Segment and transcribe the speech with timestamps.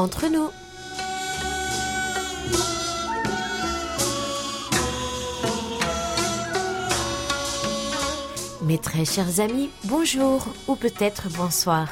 [0.00, 0.48] entre nous.
[8.62, 11.88] Mes très chers amis, bonjour ou peut-être bonsoir.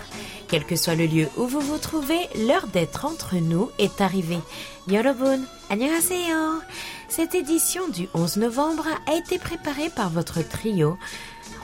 [0.49, 4.41] Quel que soit le lieu où vous vous trouvez, l'heure d'être entre nous est arrivée.
[4.87, 6.63] Yorobun, annyeonghaseyo.
[7.11, 10.97] Cette édition du 11 novembre a été préparée par votre trio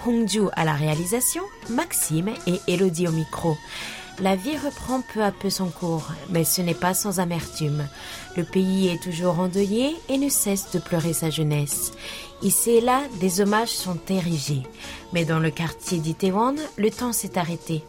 [0.07, 3.57] Hongju à la réalisation, Maxime et Elodie au micro.
[4.21, 7.89] La vie reprend peu à peu son cours, mais ce n'est pas sans amertume.
[8.37, 11.93] Le pays est toujours endeuillé et ne cesse de pleurer sa jeunesse.
[12.41, 14.63] Ici et là, des hommages sont érigés.
[15.13, 17.83] Mais dans le quartier d'Itaewon, le temps s'est arrêté.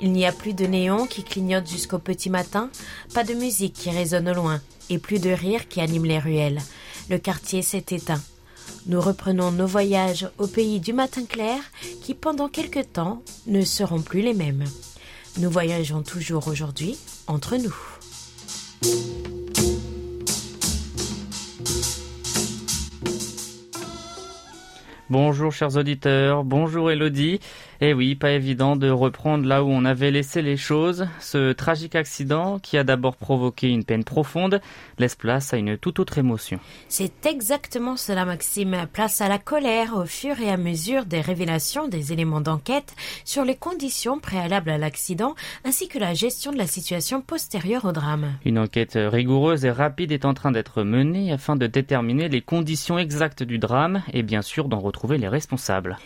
[0.00, 2.70] Il n'y a plus de néons qui clignotent jusqu'au petit matin,
[3.12, 6.62] pas de musique qui résonne au loin, et plus de rires qui animent les ruelles.
[7.10, 8.22] Le quartier s'est éteint.
[8.86, 11.60] Nous reprenons nos voyages au pays du matin clair
[12.02, 14.64] qui pendant quelque temps ne seront plus les mêmes.
[15.38, 17.76] Nous voyageons toujours aujourd'hui entre nous.
[25.10, 27.40] Bonjour chers auditeurs, bonjour Elodie.
[27.80, 31.06] Eh oui, pas évident de reprendre là où on avait laissé les choses.
[31.20, 34.60] Ce tragique accident, qui a d'abord provoqué une peine profonde,
[34.98, 36.58] laisse place à une toute autre émotion.
[36.88, 38.86] C'est exactement cela, Maxime.
[38.92, 43.44] Place à la colère au fur et à mesure des révélations des éléments d'enquête sur
[43.44, 48.32] les conditions préalables à l'accident, ainsi que la gestion de la situation postérieure au drame.
[48.44, 52.98] Une enquête rigoureuse et rapide est en train d'être menée afin de déterminer les conditions
[52.98, 55.98] exactes du drame et bien sûr d'en retrouver les responsables.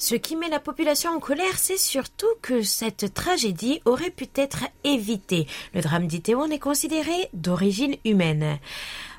[0.00, 4.64] Ce qui met la population en colère, c'est surtout que cette tragédie aurait pu être
[4.82, 5.46] évitée.
[5.74, 8.58] Le drame d'Itéon est considéré d'origine humaine.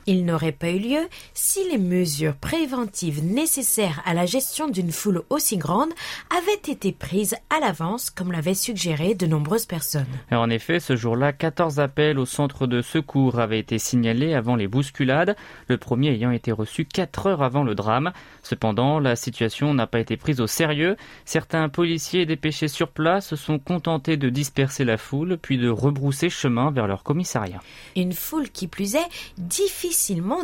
[0.07, 5.21] Il n'aurait pas eu lieu si les mesures préventives nécessaires à la gestion d'une foule
[5.30, 5.91] aussi grande
[6.35, 10.07] avaient été prises à l'avance, comme l'avaient suggéré de nombreuses personnes.
[10.31, 14.67] en effet, ce jour-là, 14 appels au centre de secours avaient été signalés avant les
[14.67, 15.35] bousculades,
[15.67, 18.11] le premier ayant été reçu 4 heures avant le drame.
[18.41, 20.95] Cependant, la situation n'a pas été prise au sérieux.
[21.25, 26.29] Certains policiers dépêchés sur place se sont contentés de disperser la foule, puis de rebrousser
[26.29, 27.59] chemin vers leur commissariat.
[27.95, 30.40] Une foule qui plus est difficile difficilement.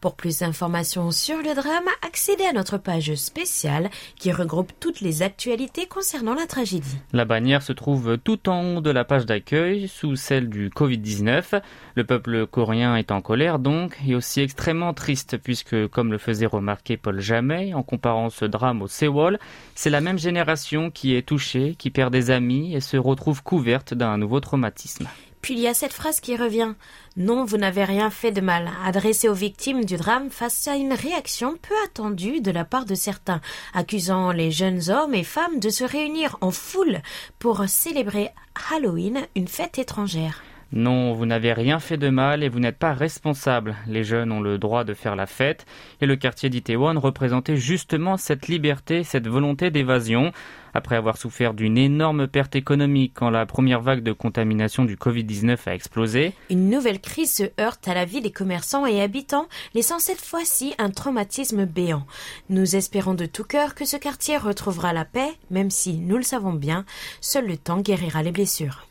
[0.00, 5.22] Pour plus d'informations sur le drame, accédez à notre page spéciale qui regroupe toutes les
[5.22, 6.96] actualités concernant la tragédie.
[7.12, 11.62] La bannière se trouve tout en haut de la page d'accueil, sous celle du Covid-19.
[11.94, 16.46] Le peuple coréen est en colère donc, et aussi extrêmement triste puisque, comme le faisait
[16.46, 19.38] remarquer Paul Jamais en comparant ce drame au Sewol,
[19.76, 23.94] c'est la même génération qui est touchée, qui perd des amis et se retrouve couverte
[23.94, 25.06] d'un nouveau traumatisme.
[25.42, 26.74] Puis il y a cette phrase qui revient.
[27.16, 30.92] Non, vous n'avez rien fait de mal, adressée aux victimes du drame face à une
[30.92, 33.40] réaction peu attendue de la part de certains,
[33.74, 37.00] accusant les jeunes hommes et femmes de se réunir en foule
[37.38, 38.30] pour célébrer
[38.72, 40.42] Halloween, une fête étrangère.
[40.72, 43.74] Non, vous n'avez rien fait de mal et vous n'êtes pas responsable.
[43.88, 45.66] Les jeunes ont le droit de faire la fête
[46.00, 50.30] et le quartier d'Itaewon représentait justement cette liberté, cette volonté d'évasion.
[50.72, 55.58] Après avoir souffert d'une énorme perte économique quand la première vague de contamination du Covid-19
[55.66, 59.98] a explosé, une nouvelle crise se heurte à la vie des commerçants et habitants, laissant
[59.98, 62.06] cette fois-ci un traumatisme béant.
[62.48, 66.22] Nous espérons de tout cœur que ce quartier retrouvera la paix, même si, nous le
[66.22, 66.84] savons bien,
[67.20, 68.86] seul le temps guérira les blessures.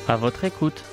[0.07, 0.83] À votre écoute.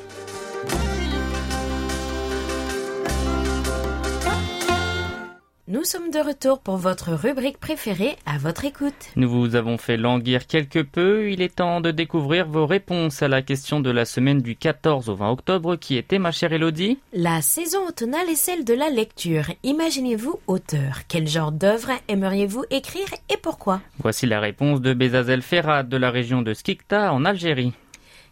[5.73, 8.93] Nous sommes de retour pour votre rubrique préférée à votre écoute.
[9.17, 11.31] Nous vous avons fait languir quelque peu.
[11.31, 15.09] Il est temps de découvrir vos réponses à la question de la semaine du 14
[15.09, 18.91] au 20 octobre qui était, ma chère Elodie La saison automnale est celle de la
[18.91, 19.47] lecture.
[19.63, 21.05] Imaginez-vous auteur.
[21.09, 23.81] Quel genre d'œuvre aimeriez-vous écrire et pourquoi?
[23.99, 27.73] Voici la réponse de Bezazel Ferrat de la région de Skikta en Algérie.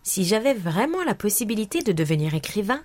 [0.02, 2.82] Si j'avais vraiment la possibilité de devenir écrivain,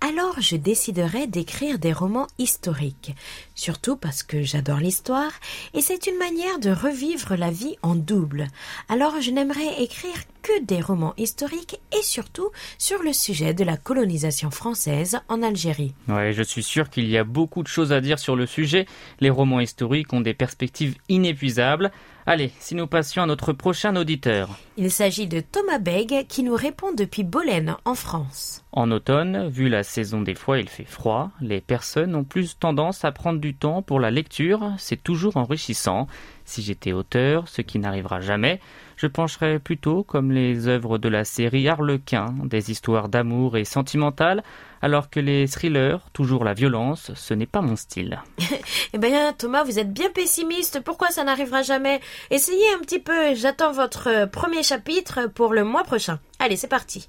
[0.00, 3.14] alors je déciderais d'écrire des romans historiques,
[3.54, 5.32] surtout parce que j'adore l'histoire
[5.72, 8.48] et c'est une manière de revivre la vie en double.
[8.88, 13.76] Alors je n'aimerais écrire que des romans historiques et surtout sur le sujet de la
[13.76, 15.94] colonisation française en Algérie.
[16.06, 18.86] Ouais, je suis sûr qu'il y a beaucoup de choses à dire sur le sujet.
[19.20, 21.90] Les romans historiques ont des perspectives inépuisables.
[22.30, 24.50] Allez, si nous passions à notre prochain auditeur.
[24.76, 28.62] Il s'agit de Thomas Beg qui nous répond depuis Bolène en France.
[28.70, 33.06] En automne, vu la saison des fois il fait froid, les personnes ont plus tendance
[33.06, 36.06] à prendre du temps pour la lecture, c'est toujours enrichissant.
[36.44, 38.60] Si j'étais auteur, ce qui n'arrivera jamais,
[38.96, 44.42] je pencherais plutôt comme les œuvres de la série Harlequin, des histoires d'amour et sentimentales,
[44.82, 48.20] alors que les thrillers, toujours la violence, ce n'est pas mon style.
[48.92, 50.80] eh bien, Thomas, vous êtes bien pessimiste.
[50.80, 52.00] Pourquoi ça n'arrivera jamais?
[52.30, 53.34] Essayez un petit peu.
[53.34, 56.20] J'attends votre premier chapitre pour le mois prochain.
[56.40, 57.08] Allez, c'est parti.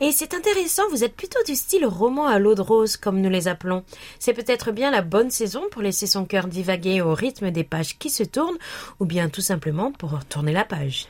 [0.00, 3.30] Et c'est intéressant, vous êtes plutôt du style roman à l'eau de rose, comme nous
[3.30, 3.84] les appelons.
[4.18, 7.98] C'est peut-être bien la bonne saison pour laisser son cœur divaguer au rythme des pages
[7.98, 8.58] qui se tournent,
[9.00, 11.08] ou bien tout simplement pour tourner la page.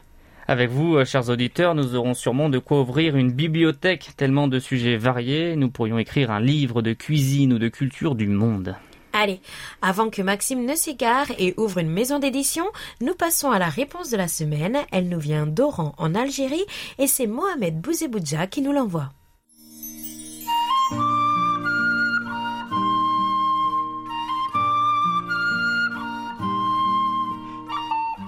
[0.50, 4.58] Avec vous, euh, chers auditeurs, nous aurons sûrement de quoi ouvrir une bibliothèque, tellement de
[4.58, 8.74] sujets variés, nous pourrions écrire un livre de cuisine ou de culture du monde.
[9.12, 9.40] Allez,
[9.80, 12.64] avant que Maxime ne s'égare et ouvre une maison d'édition,
[13.00, 14.78] nous passons à la réponse de la semaine.
[14.90, 16.66] Elle nous vient d'Oran en Algérie
[16.98, 19.10] et c'est Mohamed Bouzeboudja qui nous l'envoie.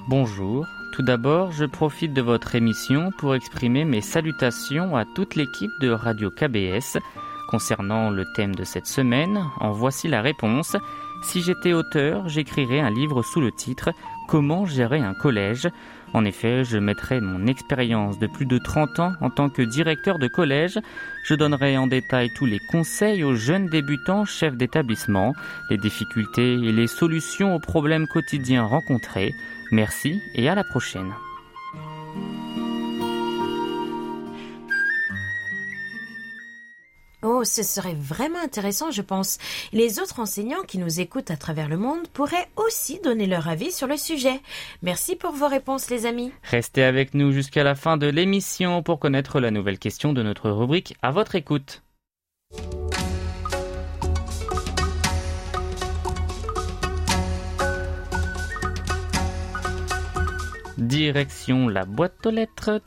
[0.07, 5.73] Bonjour, tout d'abord, je profite de votre émission pour exprimer mes salutations à toute l'équipe
[5.81, 6.99] de Radio KBS.
[7.49, 10.77] Concernant le thème de cette semaine, en voici la réponse.
[11.23, 13.91] Si j'étais auteur, j'écrirais un livre sous le titre
[14.29, 15.69] Comment gérer un collège.
[16.13, 20.19] En effet, je mettrais mon expérience de plus de 30 ans en tant que directeur
[20.19, 20.79] de collège.
[21.25, 25.33] Je donnerais en détail tous les conseils aux jeunes débutants chefs d'établissement,
[25.71, 29.35] les difficultés et les solutions aux problèmes quotidiens rencontrés.
[29.73, 31.13] Merci et à la prochaine.
[37.25, 39.39] Oh, ce serait vraiment intéressant, je pense.
[39.73, 43.71] Les autres enseignants qui nous écoutent à travers le monde pourraient aussi donner leur avis
[43.71, 44.41] sur le sujet.
[44.83, 46.33] Merci pour vos réponses, les amis.
[46.43, 50.51] Restez avec nous jusqu'à la fin de l'émission pour connaître la nouvelle question de notre
[50.51, 51.83] rubrique à votre écoute.
[60.83, 62.81] Direction la boîte aux lettres,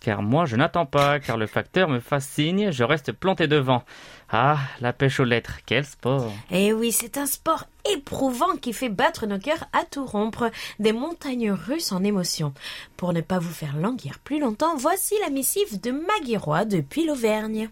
[0.00, 3.82] car moi je n'attends pas, car le facteur me fasse signe, je reste planté devant.
[4.30, 8.88] Ah, la pêche aux lettres, quel sport Eh oui, c'est un sport éprouvant qui fait
[8.88, 12.54] battre nos cœurs à tout rompre, des montagnes russes en émotion.
[12.96, 17.68] Pour ne pas vous faire languir plus longtemps, voici la missive de Maguirois depuis l'Auvergne.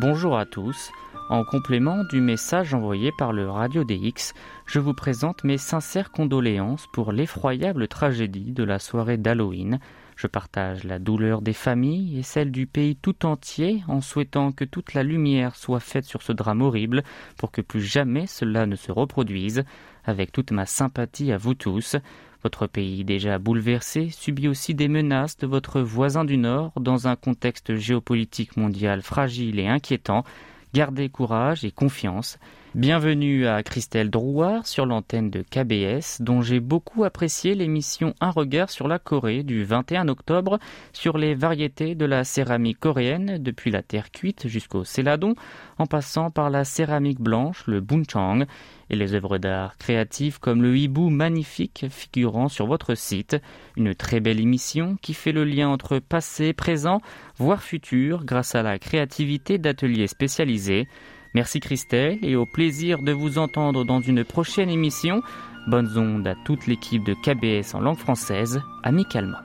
[0.00, 0.92] Bonjour à tous.
[1.28, 4.32] En complément du message envoyé par le Radio DX,
[4.64, 9.78] je vous présente mes sincères condoléances pour l'effroyable tragédie de la soirée d'Halloween.
[10.16, 14.64] Je partage la douleur des familles et celle du pays tout entier en souhaitant que
[14.64, 17.02] toute la lumière soit faite sur ce drame horrible
[17.36, 19.64] pour que plus jamais cela ne se reproduise.
[20.06, 21.96] Avec toute ma sympathie à vous tous,
[22.42, 27.16] votre pays déjà bouleversé subit aussi des menaces de votre voisin du Nord dans un
[27.16, 30.24] contexte géopolitique mondial fragile et inquiétant.
[30.72, 32.38] Gardez courage et confiance.
[32.76, 38.70] Bienvenue à Christelle Drouard sur l'antenne de KBS, dont j'ai beaucoup apprécié l'émission Un regard
[38.70, 40.60] sur la Corée du 21 octobre
[40.92, 45.34] sur les variétés de la céramique coréenne, depuis la terre cuite jusqu'au céladon,
[45.78, 48.46] en passant par la céramique blanche, le bunchang,
[48.88, 53.36] et les œuvres d'art créatives comme le hibou magnifique figurant sur votre site.
[53.76, 57.00] Une très belle émission qui fait le lien entre passé, présent,
[57.36, 60.86] voire futur grâce à la créativité d'ateliers spécialisés.
[61.34, 65.22] Merci Christelle et au plaisir de vous entendre dans une prochaine émission.
[65.68, 69.38] Bonnes ondes à toute l'équipe de KBS en langue française, amicalement.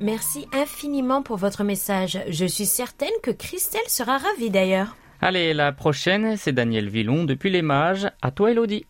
[0.00, 2.20] Merci infiniment pour votre message.
[2.28, 4.96] Je suis certaine que Christelle sera ravie d'ailleurs.
[5.20, 8.08] Allez, la prochaine, c'est Daniel Villon depuis les Mages.
[8.20, 8.86] À toi Elodie.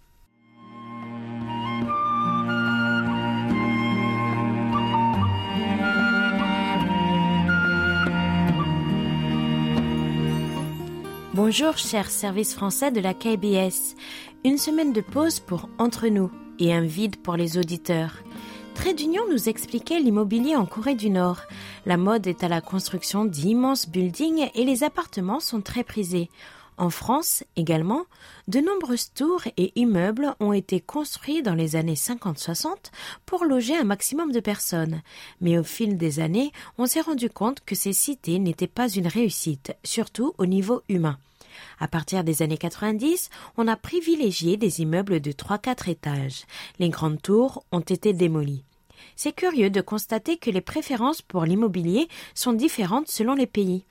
[11.49, 13.95] Bonjour cher service français de la KBS.
[14.43, 18.15] Une semaine de pause pour Entre nous et un vide pour les auditeurs.
[18.75, 18.97] Trait
[19.31, 21.43] nous expliquait l'immobilier en Corée du Nord.
[21.87, 26.31] La mode est à la construction d'immenses buildings et les appartements sont très prisés.
[26.79, 28.07] En France également,
[28.49, 32.91] de nombreuses tours et immeubles ont été construits dans les années 50-60
[33.25, 35.01] pour loger un maximum de personnes.
[35.41, 39.07] Mais au fil des années, on s'est rendu compte que ces cités n'étaient pas une
[39.07, 41.19] réussite, surtout au niveau humain.
[41.79, 46.45] À partir des années 90, on a privilégié des immeubles de 3-4 étages.
[46.79, 48.65] Les grandes tours ont été démolies.
[49.15, 53.85] C'est curieux de constater que les préférences pour l'immobilier sont différentes selon les pays.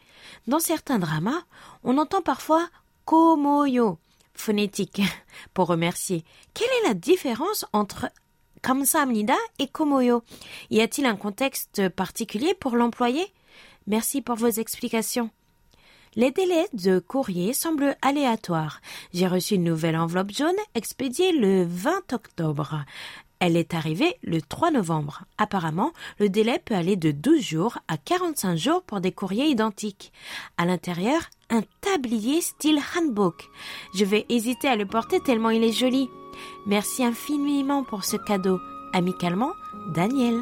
[0.48, 1.44] Dans certains dramas,
[1.84, 2.68] on entend parfois
[3.06, 4.00] komoyo,
[4.34, 5.02] phonétique,
[5.54, 6.24] pour remercier.
[6.54, 8.10] Quelle est la différence entre
[8.62, 10.24] kamsahamnida et komoyo
[10.72, 13.32] Y a-t-il un contexte particulier pour l'employé?
[13.88, 15.30] Merci pour vos explications.
[16.16, 18.80] Les délais de courrier semblent aléatoires.
[19.14, 22.86] J'ai reçu une nouvelle enveloppe jaune expédiée le 20 octobre.
[23.40, 25.26] Elle est arrivée le 3 novembre.
[25.38, 30.14] Apparemment, le délai peut aller de 12 jours à 45 jours pour des courriers identiques.
[30.58, 33.50] À l'intérieur, un tablier style handbook.
[33.94, 36.08] Je vais hésiter à le porter tellement il est joli.
[36.66, 38.60] Merci infiniment pour ce cadeau.
[38.94, 39.52] Amicalement,
[39.94, 40.42] Daniel.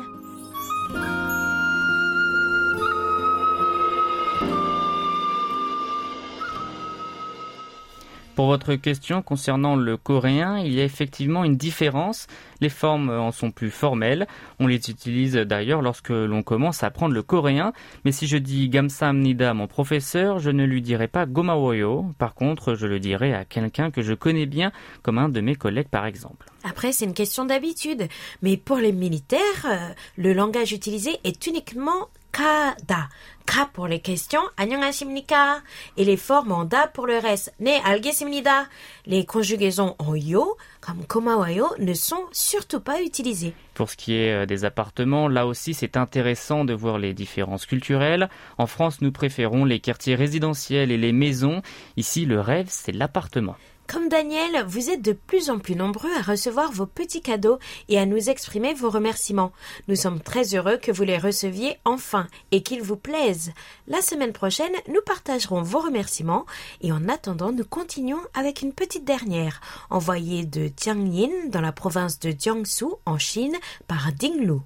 [8.35, 12.25] Pour votre question concernant le coréen, il y a effectivement une différence.
[12.61, 14.25] Les formes en sont plus formelles.
[14.59, 17.73] On les utilise d'ailleurs lorsque l'on commence à apprendre le coréen.
[18.05, 22.07] Mais si je dis Gamsamnida à mon professeur, je ne lui dirai pas Gomawoyo.
[22.17, 24.71] Par contre, je le dirai à quelqu'un que je connais bien,
[25.03, 26.47] comme un de mes collègues par exemple.
[26.63, 28.07] Après, c'est une question d'habitude.
[28.41, 33.08] Mais pour les militaires, euh, le langage utilisé est uniquement kada.
[33.46, 35.62] Ka pour les questions, 안녕하십니까?
[35.96, 38.68] Et les formes en da pour le reste, 네, 알겠습니다.
[39.06, 43.54] Les conjugaisons en yo, comme komawayo, ne sont surtout pas utilisées.
[43.72, 47.64] Pour ce qui est euh, des appartements, là aussi c'est intéressant de voir les différences
[47.64, 48.28] culturelles.
[48.58, 51.62] En France, nous préférons les quartiers résidentiels et les maisons.
[51.96, 53.56] Ici, le rêve, c'est l'appartement.
[53.93, 57.59] Comme Daniel, vous êtes de plus en plus nombreux à recevoir vos petits cadeaux
[57.89, 59.51] et à nous exprimer vos remerciements.
[59.87, 63.51] Nous sommes très heureux que vous les receviez enfin et qu'ils vous plaisent.
[63.85, 66.47] La semaine prochaine, nous partagerons vos remerciements
[66.81, 72.17] et en attendant, nous continuons avec une petite dernière, envoyée de Jiangyin dans la province
[72.17, 73.57] de Jiangsu en Chine
[73.87, 74.61] par Dinglu.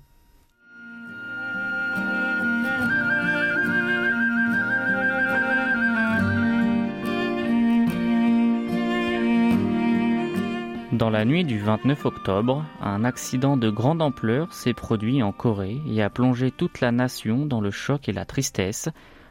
[10.97, 15.77] Dans la nuit du 29 octobre, un accident de grande ampleur s'est produit en Corée
[15.87, 18.89] et a plongé toute la nation dans le choc et la tristesse.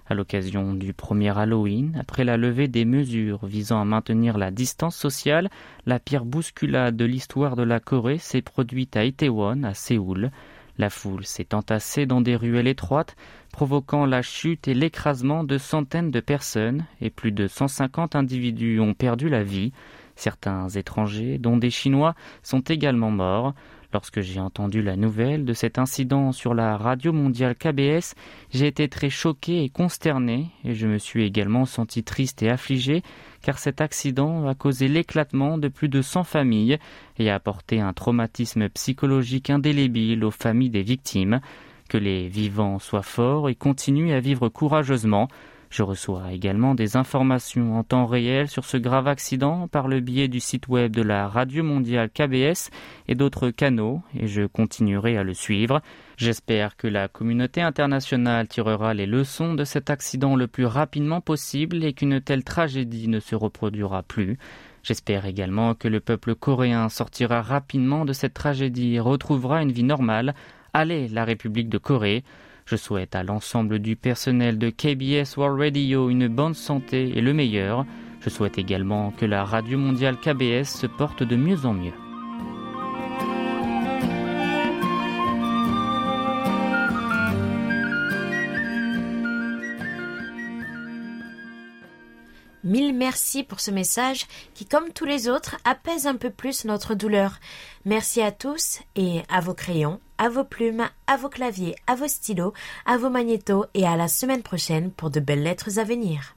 [0.08, 4.94] À l'occasion du premier Halloween, après la levée des mesures visant à maintenir la distance
[4.94, 5.50] sociale,
[5.86, 10.30] la pire bousculade de l'histoire de la Corée s'est produite à Itaewon, à Séoul.
[10.78, 13.16] La foule s'est entassée dans des ruelles étroites,
[13.50, 18.94] provoquant la chute et l'écrasement de centaines de personnes, et plus de 150 individus ont
[18.94, 19.72] perdu la vie.
[20.16, 23.54] Certains étrangers, dont des Chinois, sont également morts.
[23.92, 28.14] Lorsque j'ai entendu la nouvelle de cet incident sur la radio mondiale KBS,
[28.50, 33.02] j'ai été très choqué et consterné, et je me suis également senti triste et affligé,
[33.42, 36.78] car cet accident a causé l'éclatement de plus de 100 familles
[37.18, 41.40] et a apporté un traumatisme psychologique indélébile aux familles des victimes.
[41.88, 45.28] Que les vivants soient forts et continuent à vivre courageusement.
[45.76, 50.26] Je reçois également des informations en temps réel sur ce grave accident par le biais
[50.26, 52.70] du site web de la Radio Mondiale KBS
[53.08, 55.82] et d'autres canaux et je continuerai à le suivre.
[56.16, 61.84] J'espère que la communauté internationale tirera les leçons de cet accident le plus rapidement possible
[61.84, 64.38] et qu'une telle tragédie ne se reproduira plus.
[64.82, 69.82] J'espère également que le peuple coréen sortira rapidement de cette tragédie et retrouvera une vie
[69.82, 70.34] normale.
[70.72, 72.24] Allez, la République de Corée.
[72.66, 77.32] Je souhaite à l'ensemble du personnel de KBS World Radio une bonne santé et le
[77.32, 77.86] meilleur.
[78.20, 82.05] Je souhaite également que la radio mondiale KBS se porte de mieux en mieux.
[92.76, 96.94] Mille merci pour ce message qui, comme tous les autres, apaise un peu plus notre
[96.94, 97.38] douleur.
[97.86, 102.06] Merci à tous et à vos crayons, à vos plumes, à vos claviers, à vos
[102.06, 102.52] stylos,
[102.84, 106.36] à vos magnétos et à la semaine prochaine pour de belles lettres à venir.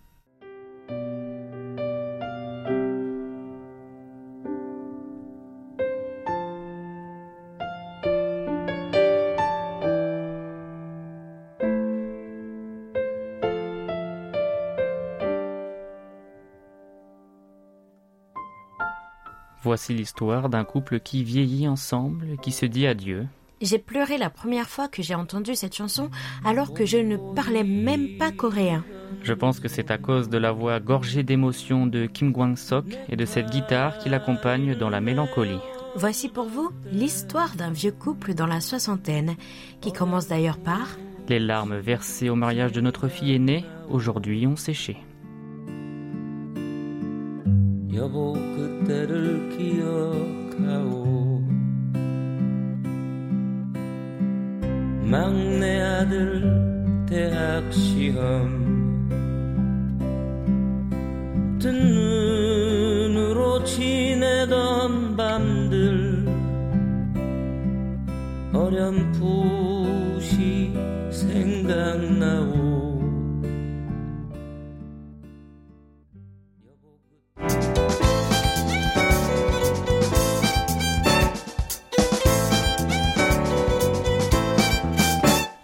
[19.61, 23.27] Voici l'histoire d'un couple qui vieillit ensemble, qui se dit adieu.
[23.61, 26.09] J'ai pleuré la première fois que j'ai entendu cette chanson
[26.45, 28.85] alors que je ne parlais même pas coréen.
[29.21, 33.17] Je pense que c'est à cause de la voix gorgée d'émotion de Kim Kwang-sok et
[33.17, 35.59] de cette guitare qui l'accompagne dans la mélancolie.
[35.95, 39.35] Voici pour vous l'histoire d'un vieux couple dans la soixantaine
[39.81, 40.87] qui commence d'ailleurs par
[41.27, 44.97] Les larmes versées au mariage de notre fille aînée aujourd'hui ont séché.
[55.09, 56.43] 막내 아들
[57.09, 58.58] 대학 시험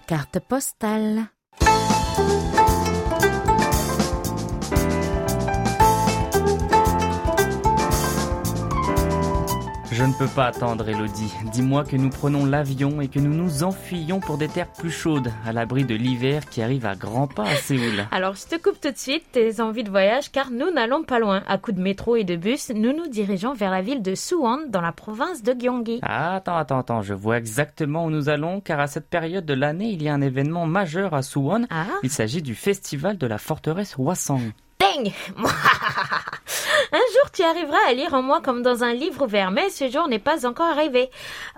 [0.05, 1.31] carte postale.
[9.97, 11.33] Je ne peux pas attendre, Elodie.
[11.53, 15.31] Dis-moi que nous prenons l'avion et que nous nous enfuyons pour des terres plus chaudes,
[15.45, 18.05] à l'abri de l'hiver qui arrive à grands pas à Séoul.
[18.11, 21.19] Alors, je te coupe tout de suite tes envies de voyage car nous n'allons pas
[21.19, 21.43] loin.
[21.47, 24.67] À coup de métro et de bus, nous nous dirigeons vers la ville de Suwon
[24.67, 25.99] dans la province de Gyeonggi.
[26.01, 29.53] Ah, attends, attends, attends, je vois exactement où nous allons car à cette période de
[29.53, 31.67] l'année, il y a un événement majeur à Suwon.
[31.69, 31.85] Ah.
[32.03, 34.51] Il s'agit du festival de la forteresse Hwasong.
[34.79, 35.11] Ding
[36.91, 39.89] Un jour tu arriveras à lire en moi comme dans un livre ouvert, mais ce
[39.89, 41.09] jour n'est pas encore arrivé.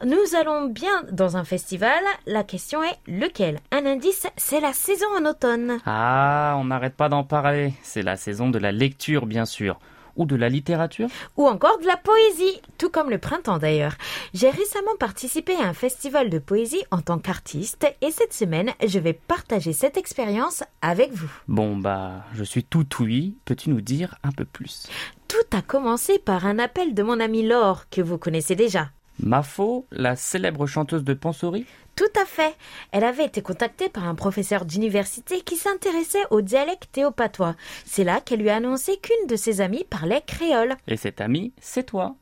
[0.06, 2.04] Nous allons bien dans un festival.
[2.26, 3.60] La question est lequel?
[3.72, 5.80] Un indice, c'est la saison en automne.
[5.86, 7.74] Ah, on n'arrête pas d'en parler.
[7.84, 9.80] C'est la saison de la lecture, bien sûr
[10.18, 11.08] ou de la littérature?
[11.38, 13.96] Ou encore de la poésie, tout comme le printemps d'ailleurs.
[14.34, 19.00] J'ai récemment participé à un festival de poésie en tant qu'artiste et cette semaine, je
[19.00, 21.32] vais partager cette expérience avec vous.
[21.48, 23.38] Bon bah, je suis tout oui.
[23.46, 24.88] Peux-tu nous dire un peu plus?
[25.28, 28.90] Tout a commencé par un appel de mon amie Laure, que vous connaissez déjà.
[29.20, 32.56] Mafo, la célèbre chanteuse de Pansori Tout à fait.
[32.92, 37.56] Elle avait été contactée par un professeur d'université qui s'intéressait au dialecte théopatois.
[37.86, 40.76] C'est là qu'elle lui a annoncé qu'une de ses amies parlait créole.
[40.88, 42.16] Et cette amie, c'est toi.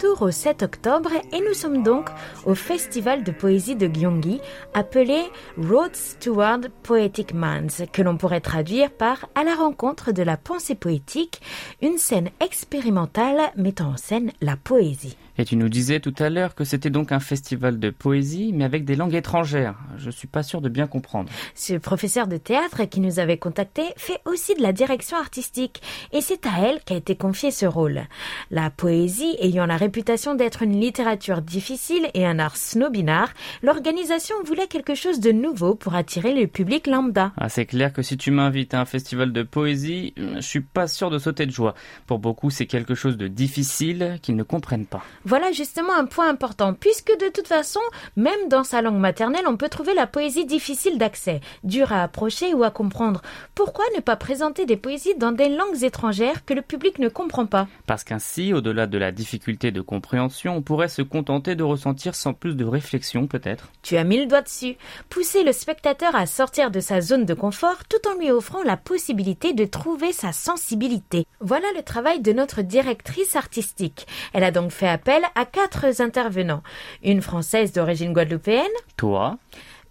[0.00, 2.08] Retour au 7 octobre et nous sommes donc
[2.46, 4.40] au festival de poésie de Gyeonggi
[4.72, 5.20] appelé
[5.58, 10.74] Roads Toward Poetic Minds que l'on pourrait traduire par À la rencontre de la pensée
[10.74, 11.42] poétique,
[11.82, 15.18] une scène expérimentale mettant en scène la poésie.
[15.40, 18.66] Et tu nous disais tout à l'heure que c'était donc un festival de poésie, mais
[18.66, 19.74] avec des langues étrangères.
[19.96, 21.30] Je suis pas sûr de bien comprendre.
[21.54, 25.80] Ce professeur de théâtre qui nous avait contacté fait aussi de la direction artistique,
[26.12, 28.02] et c'est à elle qu'a été confié ce rôle.
[28.50, 34.66] La poésie ayant la réputation d'être une littérature difficile et un art snobinard, l'organisation voulait
[34.66, 37.32] quelque chose de nouveau pour attirer le public lambda.
[37.38, 40.86] Ah, c'est clair que si tu m'invites à un festival de poésie, je suis pas
[40.86, 41.74] sûr de sauter de joie.
[42.06, 45.02] Pour beaucoup, c'est quelque chose de difficile qu'ils ne comprennent pas.
[45.30, 47.78] Voilà justement un point important, puisque de toute façon,
[48.16, 52.52] même dans sa langue maternelle, on peut trouver la poésie difficile d'accès, dure à approcher
[52.52, 53.22] ou à comprendre.
[53.54, 57.46] Pourquoi ne pas présenter des poésies dans des langues étrangères que le public ne comprend
[57.46, 57.68] pas?
[57.86, 62.34] Parce qu'ainsi, au-delà de la difficulté de compréhension, on pourrait se contenter de ressentir sans
[62.34, 63.70] plus de réflexion peut-être.
[63.82, 64.78] Tu as mis le doigt dessus.
[65.10, 68.76] Pousser le spectateur à sortir de sa zone de confort tout en lui offrant la
[68.76, 71.24] possibilité de trouver sa sensibilité.
[71.38, 74.08] Voilà le travail de notre directrice artistique.
[74.32, 76.62] Elle a donc fait appel à quatre intervenants.
[77.02, 78.66] Une française d'origine guadeloupéenne.
[78.96, 79.38] Toi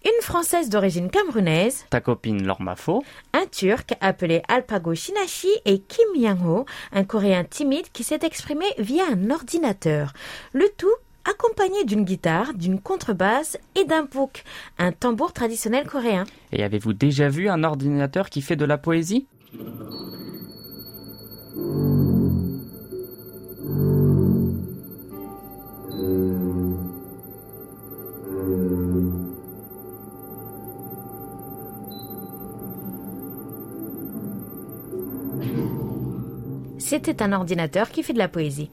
[0.02, 6.64] une Française d'origine camerounaise, ta copine Lormafo, un Turc appelé Alpago Shinashi et Kim Yang-ho,
[6.92, 10.14] un Coréen timide qui s'est exprimé via un ordinateur.
[10.54, 10.88] Le tout
[11.30, 14.44] accompagné d'une guitare, d'une contrebasse et d'un bouk,
[14.78, 16.24] un tambour traditionnel coréen.
[16.52, 19.26] Et avez-vous déjà vu un ordinateur qui fait de la poésie?
[36.90, 38.68] C'était un ordinateur qui fait de la poésie.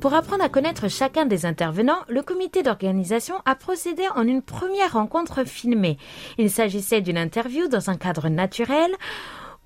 [0.00, 4.94] Pour apprendre à connaître chacun des intervenants, le comité d'organisation a procédé en une première
[4.94, 5.98] rencontre filmée.
[6.38, 8.90] Il s'agissait d'une interview dans un cadre naturel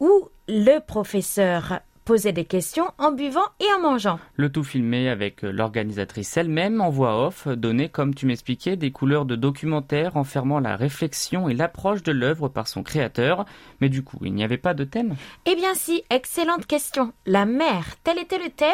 [0.01, 4.19] où le professeur posait des questions en buvant et en mangeant.
[4.37, 9.25] Le tout filmé avec l'organisatrice elle-même en voix off, donnait, comme tu m'expliquais, des couleurs
[9.25, 13.45] de documentaire enfermant la réflexion et l'approche de l'œuvre par son créateur.
[13.81, 15.15] Mais du coup, il n'y avait pas de thème?
[15.47, 17.13] Eh bien si, excellente question.
[17.27, 18.71] La mer, tel était le thème.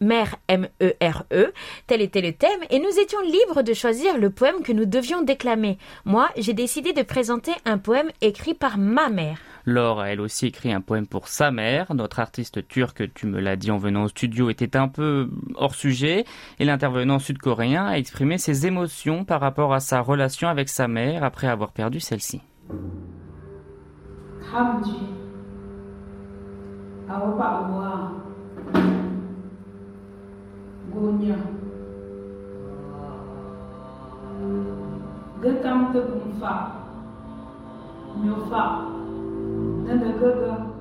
[0.00, 1.52] Mer, M-E-R-E, -E,
[1.86, 5.22] tel était le thème et nous étions libres de choisir le poème que nous devions
[5.22, 5.78] déclamer.
[6.04, 9.38] Moi, j'ai décidé de présenter un poème écrit par ma mère.
[9.64, 11.94] Laure a elle aussi écrit un poème pour sa mère.
[11.94, 15.74] Notre artiste turc, tu me l'as dit en venant au studio, était un peu hors
[15.74, 16.24] sujet.
[16.58, 21.24] Et l'intervenant sud-coréen a exprimé ses émotions par rapport à sa relation avec sa mère
[21.24, 22.40] après avoir perdu celle-ci.
[39.84, 40.71] 南德哥哥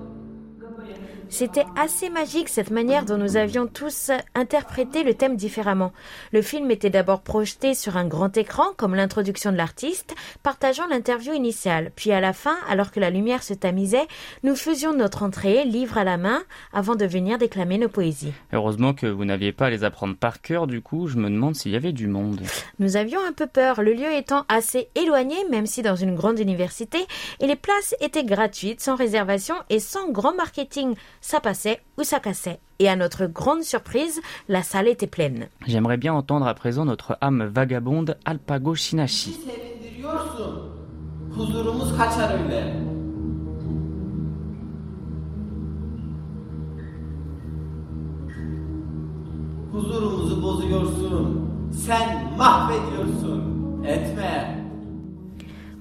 [1.31, 5.93] C'était assez magique cette manière dont nous avions tous interprété le thème différemment.
[6.33, 10.13] Le film était d'abord projeté sur un grand écran, comme l'introduction de l'artiste,
[10.43, 11.93] partageant l'interview initiale.
[11.95, 14.07] Puis à la fin, alors que la lumière se tamisait,
[14.43, 18.33] nous faisions notre entrée, livre à la main, avant de venir déclamer nos poésies.
[18.51, 21.55] Heureusement que vous n'aviez pas à les apprendre par cœur, du coup, je me demande
[21.55, 22.41] s'il y avait du monde.
[22.79, 26.39] Nous avions un peu peur, le lieu étant assez éloigné, même si dans une grande
[26.39, 26.99] université,
[27.39, 32.19] et les places étaient gratuites, sans réservation et sans grand marketing ça passait ou ça
[32.19, 32.59] cassait.
[32.79, 35.47] Et à notre grande surprise, la salle était pleine.
[35.67, 39.37] J'aimerais bien entendre à présent notre âme vagabonde Alpago Shinashi.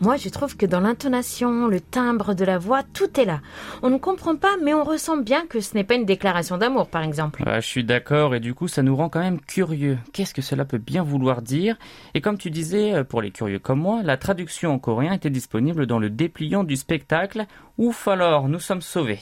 [0.03, 3.43] Moi, je trouve que dans l'intonation, le timbre de la voix, tout est là.
[3.83, 6.89] On ne comprend pas, mais on ressent bien que ce n'est pas une déclaration d'amour,
[6.89, 7.45] par exemple.
[7.47, 9.99] je suis d'accord, et du coup, ça nous rend quand même curieux.
[10.15, 11.77] Qu'est-ce que cela peut bien vouloir dire?
[12.15, 15.29] Et comme tu disais, euh, pour les curieux comme moi, la traduction en coréen était
[15.29, 17.45] disponible dans le dépliant du spectacle.
[17.77, 19.21] Ouf alors, nous sommes sauvés.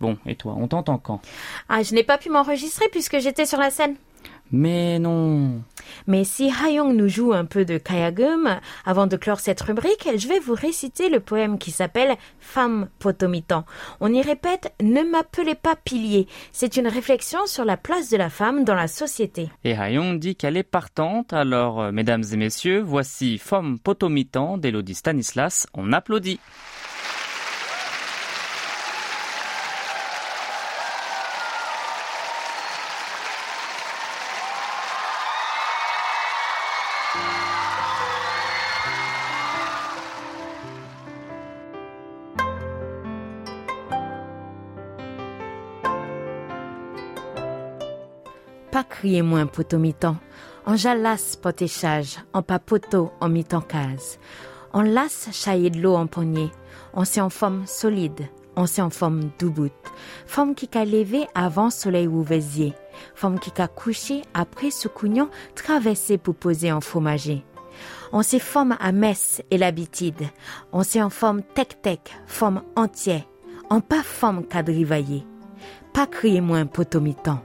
[0.00, 1.20] Bon, et toi, on t'entend quand?
[1.68, 3.96] Ah, je n'ai pas pu m'enregistrer puisque j'étais sur la scène.
[4.52, 5.62] Mais non.
[6.06, 10.28] Mais si Hayong nous joue un peu de Kayagum, avant de clore cette rubrique, je
[10.28, 13.64] vais vous réciter le poème qui s'appelle Femme potomitan.
[14.00, 16.26] On y répète Ne m'appelez pas pilier.
[16.52, 19.48] C'est une réflexion sur la place de la femme dans la société.
[19.64, 21.32] Et Hayong dit qu'elle est partante.
[21.32, 25.66] Alors, euh, mesdames et messieurs, voici Femme potomitan d'Elodie Stanislas.
[25.74, 26.40] On applaudit.
[49.02, 50.16] Pas crier moins potomitan,
[50.64, 54.20] en jalas potéchage, en papoto en mitant case.
[54.72, 56.52] On lasse chailler de l'eau en poignée,
[56.94, 59.72] on s'est en forme solide, on s'est en forme doubout.
[60.24, 62.74] Forme qui qu'a levé avant soleil ou vésier,
[63.16, 67.44] forme qui qu'a couché après ce couignon traversé pour poser en fromager.
[68.12, 70.22] On s'est forme à messe et l'habitude,
[70.70, 73.24] on s'est en forme tec-tec, forme entière,
[73.68, 75.26] en pas forme quadrivaillée.
[75.92, 77.42] Pas crier moins potomitan.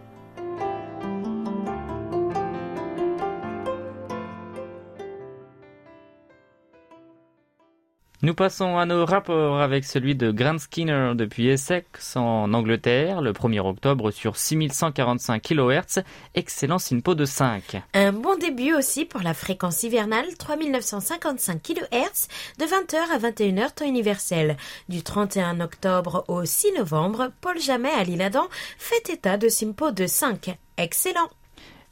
[8.28, 13.32] Nous passons à nos rapports avec celui de Grant Skinner depuis Essex en Angleterre, le
[13.32, 16.04] 1er octobre sur 6145 kHz,
[16.36, 17.82] excellent SINPO de 5.
[17.94, 22.28] Un bon début aussi pour la fréquence hivernale 3955 kHz
[22.60, 24.58] de 20h à 21h temps universel.
[24.90, 30.06] Du 31 octobre au 6 novembre, Paul Jamet à l'Île-Adam fait état de SINPO de
[30.06, 30.58] 5.
[30.76, 31.30] Excellent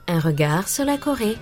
[0.09, 1.39] Un regard sur la Corée.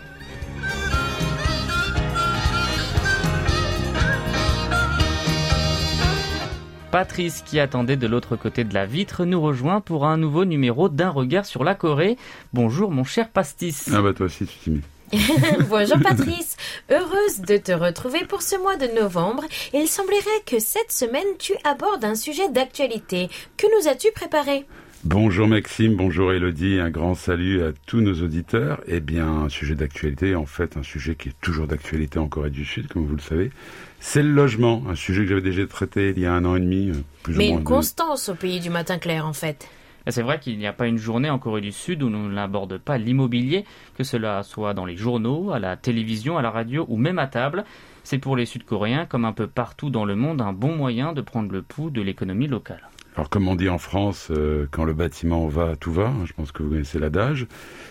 [6.91, 10.89] Patrice, qui attendait de l'autre côté de la vitre, nous rejoint pour un nouveau numéro
[10.89, 12.17] d'un regard sur la Corée.
[12.55, 13.91] Bonjour mon cher Pastis.
[13.93, 14.81] Ah bah toi aussi tu t'y mets.
[15.69, 16.57] Bonjour Patrice,
[16.91, 19.45] heureuse de te retrouver pour ce mois de novembre.
[19.75, 23.29] Il semblerait que cette semaine tu abordes un sujet d'actualité.
[23.57, 24.67] Que nous as-tu préparé?
[25.05, 28.81] Bonjour Maxime, bonjour Elodie, un grand salut à tous nos auditeurs.
[28.89, 32.51] Eh bien, un sujet d'actualité, en fait, un sujet qui est toujours d'actualité en Corée
[32.51, 33.53] du Sud, comme vous le savez,
[34.01, 36.61] c'est le logement, un sujet que j'avais déjà traité il y a un an et
[36.61, 37.59] demi, euh, plus Mais ou moins.
[37.59, 39.69] une constance au pays du matin clair, en fait.
[40.09, 42.79] C'est vrai qu'il n'y a pas une journée en Corée du Sud où nous n'aborde
[42.79, 43.65] pas l'immobilier,
[43.97, 47.29] que cela soit dans les journaux, à la télévision, à la radio ou même à
[47.29, 47.65] table.
[48.03, 51.21] C'est pour les Sud-Coréens, comme un peu partout dans le monde, un bon moyen de
[51.21, 52.89] prendre le pouls de l'économie locale.
[53.19, 56.53] Alors comme on dit en France, euh, quand le bâtiment va, tout va, je pense
[56.53, 57.49] que vous connaissez l'adage,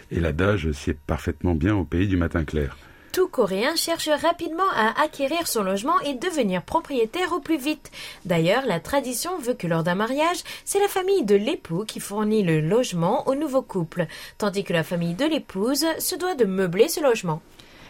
[0.09, 2.77] et l'adage sied parfaitement bien au pays du matin clair.
[3.11, 7.91] Tout Coréen cherche rapidement à acquérir son logement et devenir propriétaire au plus vite.
[8.23, 12.43] D'ailleurs, la tradition veut que lors d'un mariage, c'est la famille de l'époux qui fournit
[12.43, 16.87] le logement au nouveau couple, tandis que la famille de l'épouse se doit de meubler
[16.87, 17.41] ce logement.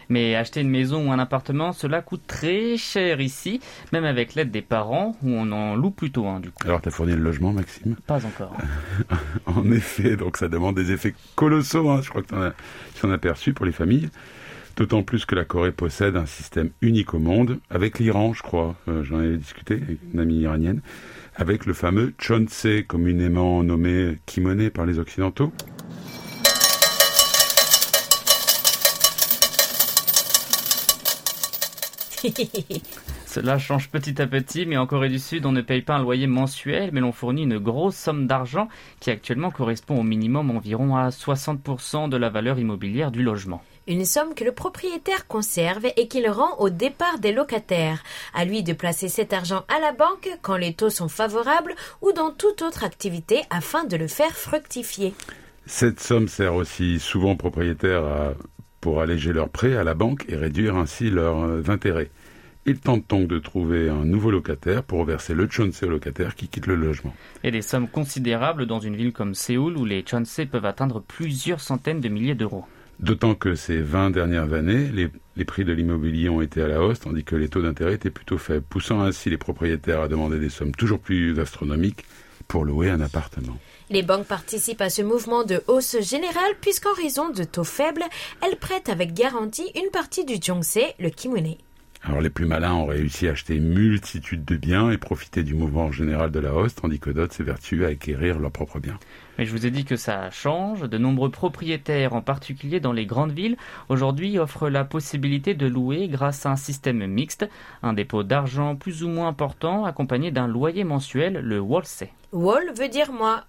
[0.08, 3.60] Mais acheter une maison ou un appartement, cela coûte très cher ici,
[3.92, 6.66] même avec l'aide des parents, où on en loue plutôt un du coup.
[6.66, 8.56] Alors, tu as fourni le logement, Maxime Pas encore.
[9.46, 12.00] en effet, donc ça demande des effets colossaux, hein.
[12.02, 12.52] je crois que
[12.94, 14.08] tu en, as perçu pour les familles.
[14.76, 18.76] D'autant plus que la Corée possède un système unique au monde, avec l'Iran, je crois,
[18.86, 20.82] euh, j'en ai discuté avec une amie iranienne,
[21.34, 25.52] avec le fameux Chonse, communément nommé kimoné par les Occidentaux.
[33.26, 36.02] Cela change petit à petit, mais en Corée du Sud, on ne paye pas un
[36.02, 38.68] loyer mensuel, mais l'on fournit une grosse somme d'argent
[39.00, 43.62] qui actuellement correspond au minimum environ à 60% de la valeur immobilière du logement.
[43.86, 48.02] Une somme que le propriétaire conserve et qu'il rend au départ des locataires.
[48.34, 52.12] À lui de placer cet argent à la banque quand les taux sont favorables ou
[52.12, 55.14] dans toute autre activité afin de le faire fructifier.
[55.66, 58.34] Cette somme sert aussi souvent aux propriétaires à
[58.80, 62.10] pour alléger leurs prêts à la banque et réduire ainsi leurs euh, intérêts.
[62.66, 66.48] Ils tentent donc de trouver un nouveau locataire pour reverser le chonse au locataire qui
[66.48, 67.14] quitte le logement.
[67.42, 71.60] Et des sommes considérables dans une ville comme Séoul où les chonse peuvent atteindre plusieurs
[71.60, 72.66] centaines de milliers d'euros.
[73.00, 76.82] D'autant que ces 20 dernières années, les, les prix de l'immobilier ont été à la
[76.82, 80.38] hausse, tandis que les taux d'intérêt étaient plutôt faibles, poussant ainsi les propriétaires à demander
[80.38, 82.04] des sommes toujours plus astronomiques
[82.48, 83.56] pour louer un appartement.
[83.90, 88.04] Les banques participent à ce mouvement de hausse générale puisqu'en raison de taux faibles,
[88.42, 91.54] elles prêtent avec garantie une partie du Jongse, le Kimune.
[92.04, 95.54] Alors les plus malins ont réussi à acheter une multitude de biens et profiter du
[95.54, 98.98] mouvement général de la hausse, tandis que d'autres s'évertuent à acquérir leurs propres biens.
[99.38, 100.82] Mais je vous ai dit que ça change.
[100.82, 103.56] De nombreux propriétaires, en particulier dans les grandes villes,
[103.88, 107.48] aujourd'hui offrent la possibilité de louer grâce à un système mixte,
[107.82, 112.04] un dépôt d'argent plus ou moins important accompagné d'un loyer mensuel, le Wallse.
[112.32, 113.44] Wall veut dire moi.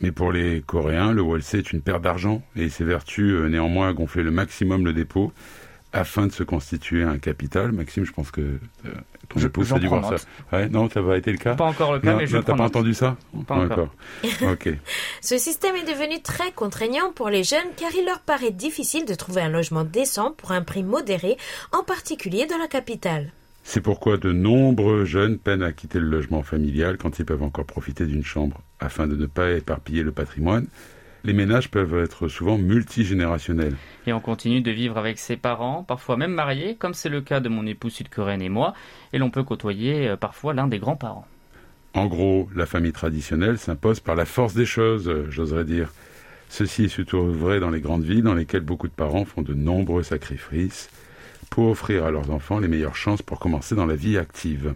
[0.00, 3.88] Mais pour les Coréens, le WLC est une perte d'argent et ses vertus euh, néanmoins
[3.88, 5.32] à gonfler le maximum le dépôt
[5.92, 7.70] afin de se constituer un capital.
[7.70, 8.58] Maxime, je pense que euh,
[9.28, 10.18] ton Je- épouse a dû voir note.
[10.18, 10.26] ça.
[10.56, 11.54] Ouais, non, ça va été le cas?
[11.54, 12.66] Pas encore le cas, Non, mais je non, t'as pas note.
[12.74, 13.16] entendu ça?
[13.46, 13.94] Pas encore.
[14.42, 14.70] ok.
[15.20, 19.14] Ce système est devenu très contraignant pour les jeunes car il leur paraît difficile de
[19.14, 21.36] trouver un logement décent pour un prix modéré,
[21.72, 23.30] en particulier dans la capitale.
[23.66, 27.64] C'est pourquoi de nombreux jeunes peinent à quitter le logement familial quand ils peuvent encore
[27.64, 28.60] profiter d'une chambre.
[28.78, 30.66] Afin de ne pas éparpiller le patrimoine,
[31.24, 33.74] les ménages peuvent être souvent multigénérationnels.
[34.06, 37.40] Et on continue de vivre avec ses parents, parfois même mariés, comme c'est le cas
[37.40, 38.74] de mon épouse sud-coréenne et moi,
[39.14, 41.26] et l'on peut côtoyer euh, parfois l'un des grands-parents.
[41.94, 45.90] En gros, la famille traditionnelle s'impose par la force des choses, euh, j'oserais dire.
[46.50, 49.54] Ceci est surtout vrai dans les grandes villes dans lesquelles beaucoup de parents font de
[49.54, 50.90] nombreux sacrifices
[51.54, 54.74] pour offrir à leurs enfants les meilleures chances pour commencer dans la vie active.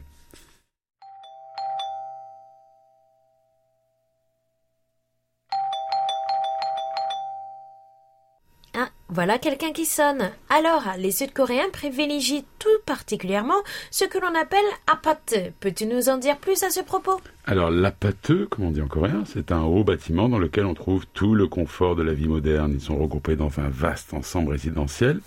[8.77, 10.31] Ah, voilà quelqu'un qui sonne.
[10.49, 13.61] Alors, les Sud-Coréens privilégient tout particulièrement
[13.91, 15.35] ce que l'on appelle apate.
[15.59, 17.21] Peux-tu nous en dire plus à ce propos?
[17.45, 21.09] Alors, l'apateux, comme on dit en coréen, c'est un haut bâtiment dans lequel on trouve
[21.09, 22.71] tout le confort de la vie moderne.
[22.73, 25.21] Ils sont regroupés dans un vaste ensemble résidentiel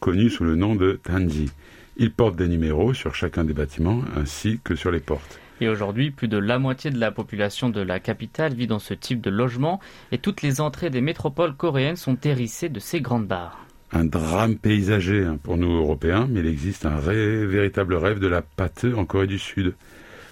[0.00, 1.50] connu sous le nom de Tanji.
[1.96, 5.38] Ils portent des numéros sur chacun des bâtiments ainsi que sur les portes.
[5.60, 8.94] Et aujourd'hui, plus de la moitié de la population de la capitale vit dans ce
[8.94, 9.78] type de logement,
[10.10, 13.66] et toutes les entrées des métropoles coréennes sont hérissées de ces grandes barres.
[13.92, 18.28] Un drame paysager hein, pour nous Européens, mais il existe un ré- véritable rêve de
[18.28, 19.74] la pâteux en Corée du Sud.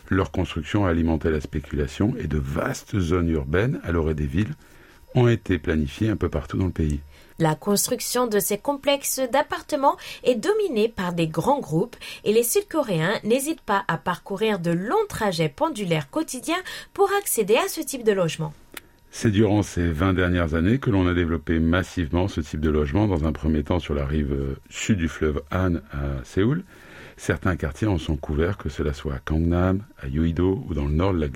[0.09, 4.55] Leur construction a alimenté la spéculation et de vastes zones urbaines à l'orée des villes
[5.15, 7.01] ont été planifiées un peu partout dans le pays.
[7.41, 13.21] La construction de ces complexes d'appartements est dominée par des grands groupes et les Sud-Coréens
[13.23, 16.61] n'hésitent pas à parcourir de longs trajets pendulaires quotidiens
[16.95, 18.53] pour accéder à ce type de logement.
[19.13, 23.07] C'est durant ces 20 dernières années que l'on a développé massivement ce type de logement,
[23.07, 26.65] dans un premier temps sur la rive sud du fleuve Han à Séoul.
[27.17, 30.93] Certains quartiers en sont couverts, que cela soit à Gangnam, à Yeouido ou dans le
[30.93, 31.29] nord de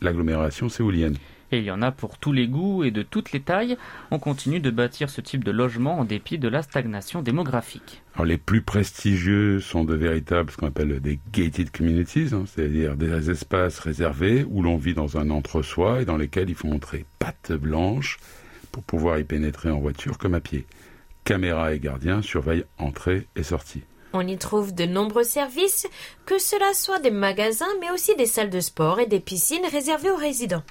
[0.00, 1.16] l'agglomération séoulienne.
[1.52, 3.76] Et il y en a pour tous les goûts et de toutes les tailles.
[4.10, 8.02] On continue de bâtir ce type de logement en dépit de la stagnation démographique.
[8.14, 12.96] Alors les plus prestigieux sont de véritables, ce qu'on appelle des gated communities, hein, c'est-à-dire
[12.96, 17.04] des espaces réservés où l'on vit dans un entre-soi et dans lesquels il faut montrer
[17.18, 18.18] patte blanche
[18.72, 20.66] pour pouvoir y pénétrer en voiture comme à pied.
[21.24, 23.82] Caméras et gardiens surveillent entrée et sortie.
[24.12, 25.88] On y trouve de nombreux services,
[26.24, 30.10] que cela soit des magasins mais aussi des salles de sport et des piscines réservées
[30.10, 30.62] aux résidents.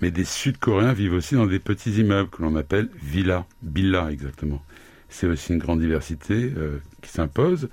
[0.00, 4.62] Mais des Sud-Coréens vivent aussi dans des petits immeubles que l'on appelle villas, villas exactement.
[5.08, 7.68] C'est aussi une grande diversité euh, qui s'impose,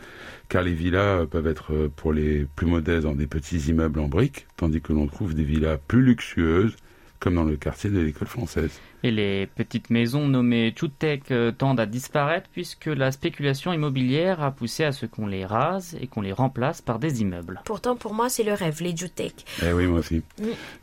[0.47, 4.07] car les villas peuvent être euh, pour les plus modestes dans des petits immeubles en
[4.07, 6.75] briques, tandis que l'on trouve des villas plus luxueuses,
[7.19, 8.79] comme dans le quartier de l'école française.
[9.05, 14.49] Et les petites maisons nommées Chutek euh, tendent à disparaître puisque la spéculation immobilière a
[14.49, 17.61] poussé à ce qu'on les rase et qu'on les remplace par des immeubles.
[17.65, 19.45] Pourtant pour moi c'est le rêve, les Jutek.
[19.63, 20.23] Eh oui, moi aussi.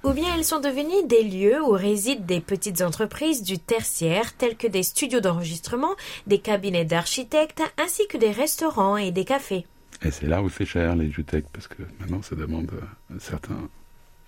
[0.04, 4.56] Ou bien elles sont devenues des lieux où résident des petites entreprises du tertiaire telles
[4.56, 5.94] que des studios d'enregistrement,
[6.28, 9.66] des cabinets d'architectes ainsi que des restaurants et des cafés.
[10.04, 13.18] Et c'est là où c'est cher, les Jutec, parce que maintenant, ça demande euh, un
[13.18, 13.56] certain,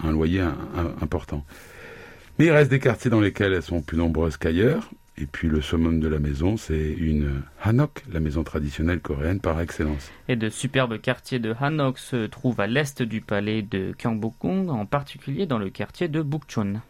[0.03, 1.45] un loyer un- un- important.
[2.39, 4.91] Mais il reste des quartiers dans lesquels elles sont plus nombreuses qu'ailleurs.
[5.17, 9.61] Et puis le summum de la maison, c'est une hanok, la maison traditionnelle coréenne par
[9.61, 10.11] excellence.
[10.27, 14.87] Et de superbes quartiers de Hanok se trouvent à l'est du palais de Gyeongbokgung, en
[14.87, 16.81] particulier dans le quartier de Bukchon.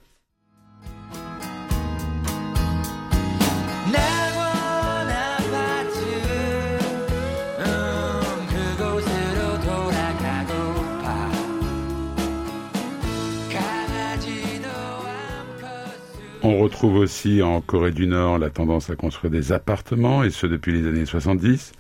[16.65, 20.73] Retrouve aussi en Corée du Nord la tendance à construire des appartements, et ce depuis
[20.73, 21.73] les années 70,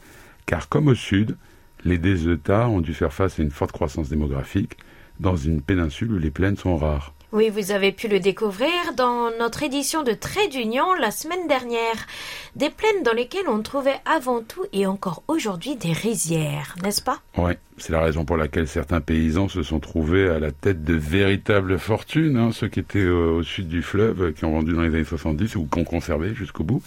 [0.44, 1.38] car comme au Sud,
[1.86, 4.76] les deux ont dû faire face à une forte croissance démographique
[5.20, 7.14] dans une péninsule où les plaines sont rares.
[7.34, 12.06] Oui, vous avez pu le découvrir dans notre édition de Trait d'Union la semaine dernière.
[12.54, 17.18] Des plaines dans lesquelles on trouvait avant tout et encore aujourd'hui des rizières, n'est-ce pas?
[17.36, 20.94] Ouais, c'est la raison pour laquelle certains paysans se sont trouvés à la tête de
[20.94, 24.72] véritables fortunes, hein, ceux qui étaient euh, au sud du fleuve, euh, qui ont vendu
[24.72, 26.84] dans les années 70 ou qui ont conservé jusqu'au bout.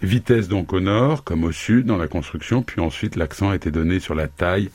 [0.00, 3.70] Vitesse donc au nord comme au sud dans la construction, puis ensuite l'accent a été
[3.70, 4.70] donné sur la taille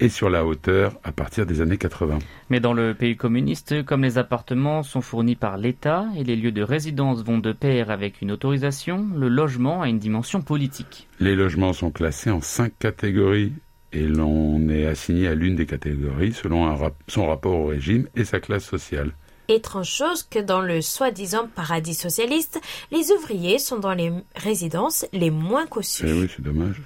[0.00, 2.18] et sur la hauteur à partir des années 80.
[2.50, 6.52] Mais dans le pays communiste, comme les appartements sont fournis par l'État et les lieux
[6.52, 11.08] de résidence vont de pair avec une autorisation, le logement a une dimension politique.
[11.20, 13.52] Les logements sont classés en cinq catégories
[13.92, 18.08] et l'on est assigné à l'une des catégories selon un rap- son rapport au régime
[18.16, 19.12] et sa classe sociale.
[19.46, 25.30] Étrange chose que dans le soi-disant paradis socialiste, les ouvriers sont dans les résidences les
[25.30, 26.06] moins cossues.
[26.08, 26.80] Eh oui, c'est dommage.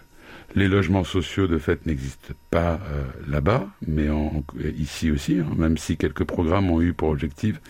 [0.54, 4.42] Les logements sociaux, de fait, n'existent pas euh, là-bas, mais en-
[4.78, 7.60] ici aussi, hein, même si quelques programmes ont eu pour objectif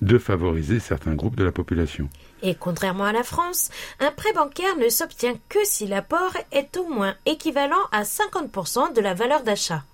[0.00, 2.08] de favoriser certains groupes de la population.
[2.42, 3.70] Et contrairement à la France,
[4.00, 9.00] un prêt bancaire ne s'obtient que si l'apport est au moins équivalent à 50% de
[9.00, 9.84] la valeur d'achat.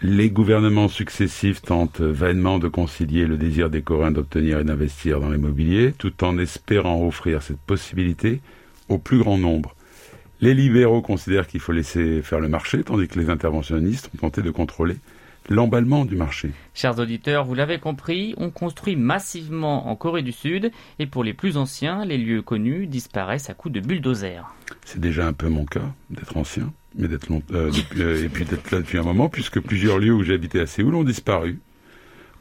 [0.00, 5.30] Les gouvernements successifs tentent vainement de concilier le désir des Coréens d'obtenir et d'investir dans
[5.30, 8.40] l'immobilier, tout en espérant offrir cette possibilité
[8.88, 9.74] au plus grand nombre.
[10.40, 14.40] Les libéraux considèrent qu'il faut laisser faire le marché, tandis que les interventionnistes ont tenté
[14.40, 14.94] de contrôler
[15.48, 16.50] l'emballement du marché.
[16.74, 20.70] Chers auditeurs, vous l'avez compris, on construit massivement en Corée du Sud
[21.00, 24.44] et pour les plus anciens, les lieux connus disparaissent à coups de bulldozer.
[24.84, 28.70] C'est déjà un peu mon cas d'être ancien, mais d'être euh, euh, et puis d'être
[28.70, 31.58] là depuis un moment, puisque plusieurs lieux où j'ai habité à Séoul ont disparu,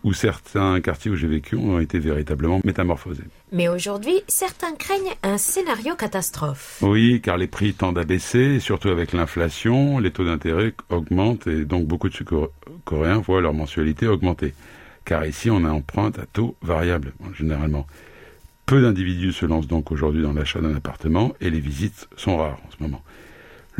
[0.04, 3.24] où certains quartiers où j'ai vécu ont été véritablement métamorphosés.
[3.52, 6.80] Mais aujourd'hui, certains craignent un scénario catastrophe.
[6.82, 11.48] Oui, car les prix tendent à baisser, et surtout avec l'inflation, les taux d'intérêt augmentent
[11.48, 14.54] et donc beaucoup de Sud-Coréens voient leur mensualité augmenter.
[15.04, 17.88] Car ici, on emprunte à taux variable, généralement.
[18.66, 22.60] Peu d'individus se lancent donc aujourd'hui dans l'achat d'un appartement et les visites sont rares
[22.68, 23.02] en ce moment.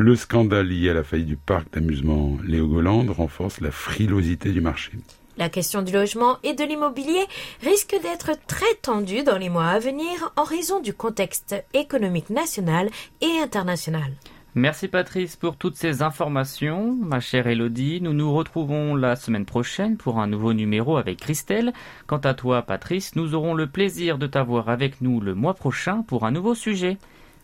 [0.00, 4.92] Le scandale lié à la faillite du parc d'amusement Léogoland renforce la frilosité du marché.
[5.36, 7.26] La question du logement et de l'immobilier
[7.64, 12.90] risque d'être très tendue dans les mois à venir en raison du contexte économique national
[13.20, 14.12] et international.
[14.54, 16.96] Merci Patrice pour toutes ces informations.
[17.00, 21.72] Ma chère Elodie, nous nous retrouvons la semaine prochaine pour un nouveau numéro avec Christelle.
[22.06, 26.02] Quant à toi Patrice, nous aurons le plaisir de t'avoir avec nous le mois prochain
[26.02, 26.98] pour un nouveau sujet.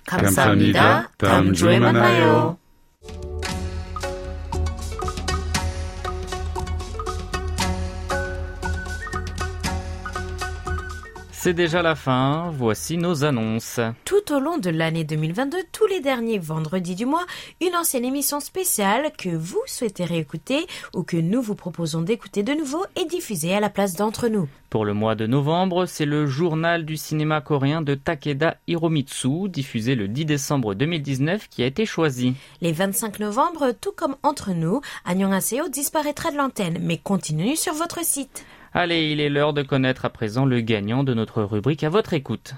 [0.07, 1.11] 감사합니다.
[1.19, 2.59] 다음 주에 만나요.
[11.45, 13.79] C'est déjà la fin, voici nos annonces.
[14.07, 17.27] Tout au long de l'année 2022, tous les derniers vendredis du mois,
[17.61, 22.55] une ancienne émission spéciale que vous souhaitez réécouter ou que nous vous proposons d'écouter de
[22.55, 24.49] nouveau est diffusée à la place d'entre nous.
[24.71, 29.97] Pour le mois de novembre, c'est le journal du cinéma coréen de Takeda Hiromitsu, diffusé
[29.97, 32.33] le 10 décembre 2019, qui a été choisi.
[32.63, 38.03] Les 25 novembre, tout comme entre nous, Annyeonghaseyo disparaîtra de l'antenne, mais continue sur votre
[38.03, 38.47] site.
[38.77, 42.13] Allez, il est l'heure de connaître à présent le gagnant de notre rubrique à votre
[42.13, 42.55] écoute.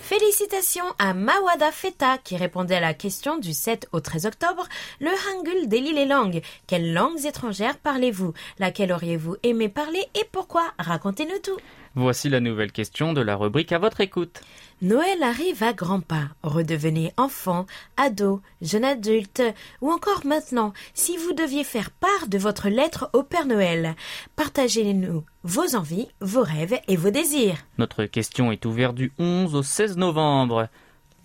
[0.00, 4.66] Félicitations à Mawada Feta qui répondait à la question du 7 au 13 octobre.
[4.98, 6.40] Le Hangul délie les langues.
[6.66, 8.32] Quelles langues étrangères parlez-vous?
[8.58, 10.62] Laquelle auriez-vous aimé parler et pourquoi?
[10.78, 11.58] Racontez-nous tout.
[11.98, 14.42] Voici la nouvelle question de la rubrique à votre écoute.
[14.82, 16.28] Noël arrive à grands pas.
[16.42, 17.64] Redevenez enfant,
[17.96, 19.42] ado, jeune adulte
[19.80, 23.96] ou encore maintenant, si vous deviez faire part de votre lettre au Père Noël.
[24.36, 27.56] Partagez-nous vos envies, vos rêves et vos désirs.
[27.78, 30.68] Notre question est ouverte du 11 au 16 novembre.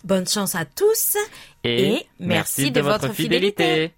[0.06, 1.18] Bonne chance à tous
[1.66, 3.92] Et, Et merci de votre fidélité.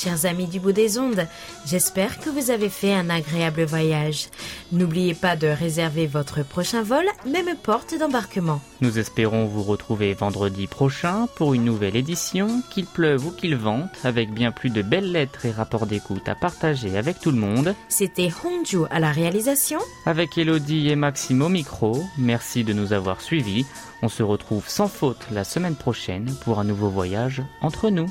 [0.00, 1.26] Chers amis du bout des ondes,
[1.64, 4.28] j'espère que vous avez fait un agréable voyage.
[4.72, 8.60] N'oubliez pas de réserver votre prochain vol, même porte d'embarquement.
[8.80, 13.90] Nous espérons vous retrouver vendredi prochain pour une nouvelle édition, qu'il pleuve ou qu'il vente,
[14.02, 17.74] avec bien plus de belles lettres et rapports d'écoute à partager avec tout le monde.
[17.88, 19.78] C'était Hongju à la réalisation.
[20.04, 23.64] Avec Elodie et Maxime au micro, merci de nous avoir suivis.
[24.02, 28.10] On se retrouve sans faute la semaine prochaine pour un nouveau voyage entre nous.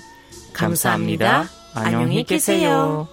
[0.55, 1.58] 감사합니다.
[1.74, 3.08] 안녕히 계세요.